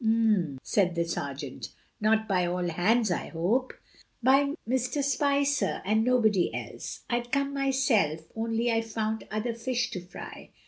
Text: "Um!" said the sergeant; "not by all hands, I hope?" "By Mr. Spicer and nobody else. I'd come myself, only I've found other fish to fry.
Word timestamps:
"Um!" 0.03 0.57
said 0.63 0.95
the 0.95 1.05
sergeant; 1.05 1.69
"not 1.99 2.27
by 2.27 2.47
all 2.47 2.67
hands, 2.69 3.11
I 3.11 3.27
hope?" 3.27 3.71
"By 4.23 4.55
Mr. 4.67 5.03
Spicer 5.03 5.83
and 5.85 6.03
nobody 6.03 6.49
else. 6.55 7.01
I'd 7.07 7.31
come 7.31 7.53
myself, 7.53 8.21
only 8.35 8.71
I've 8.71 8.89
found 8.91 9.27
other 9.29 9.53
fish 9.53 9.91
to 9.91 10.01
fry. 10.03 10.49